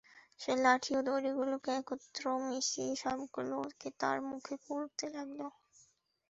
সে 0.39 0.51
লাঠি 0.63 0.91
ও 0.97 1.07
দড়িগুলোকে 1.07 1.69
একত্র 1.79 2.23
মিশিয়ে 2.45 2.91
সবগুলোকে 3.03 3.87
তার 4.01 4.17
মুখে 4.29 4.55
পুরতে 4.63 5.05
লাগল। 5.15 5.39